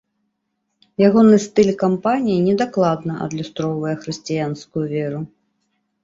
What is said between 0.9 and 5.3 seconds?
Ягоны стыль кампаніі недакладна адлюстроўвае хрысціянскую веру.